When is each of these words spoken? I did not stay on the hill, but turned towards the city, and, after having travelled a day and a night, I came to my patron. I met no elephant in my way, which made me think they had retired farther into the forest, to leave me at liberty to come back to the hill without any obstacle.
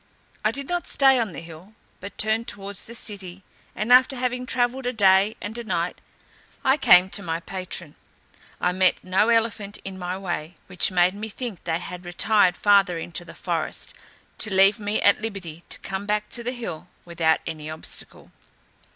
I 0.43 0.49
did 0.49 0.67
not 0.67 0.87
stay 0.87 1.19
on 1.19 1.31
the 1.31 1.41
hill, 1.41 1.75
but 1.99 2.17
turned 2.17 2.47
towards 2.47 2.85
the 2.85 2.95
city, 2.95 3.43
and, 3.75 3.93
after 3.93 4.15
having 4.15 4.47
travelled 4.47 4.87
a 4.87 4.93
day 4.93 5.37
and 5.39 5.55
a 5.59 5.63
night, 5.63 6.01
I 6.65 6.75
came 6.77 7.07
to 7.11 7.21
my 7.21 7.39
patron. 7.39 7.93
I 8.59 8.71
met 8.71 9.03
no 9.03 9.29
elephant 9.29 9.77
in 9.85 9.99
my 9.99 10.17
way, 10.17 10.55
which 10.65 10.89
made 10.89 11.13
me 11.13 11.29
think 11.29 11.65
they 11.65 11.77
had 11.77 12.03
retired 12.03 12.57
farther 12.57 12.97
into 12.97 13.23
the 13.23 13.35
forest, 13.35 13.93
to 14.39 14.51
leave 14.51 14.79
me 14.79 14.99
at 15.03 15.21
liberty 15.21 15.63
to 15.69 15.77
come 15.81 16.07
back 16.07 16.29
to 16.31 16.41
the 16.43 16.53
hill 16.53 16.87
without 17.05 17.39
any 17.45 17.69
obstacle. 17.69 18.31